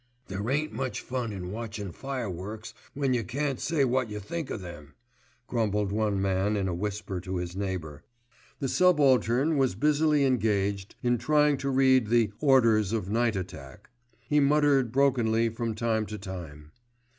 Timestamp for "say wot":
3.59-4.09